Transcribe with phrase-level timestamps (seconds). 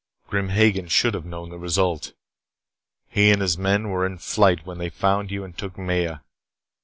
[0.25, 2.13] Grim Hagen should have known the result.
[3.07, 6.21] He and his men were in flight when they found you and took Maya.